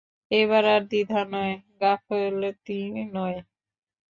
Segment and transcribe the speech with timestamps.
[0.31, 2.79] এবার আর দ্বিধা নয়, গাফিলতি
[3.13, 3.37] নয়।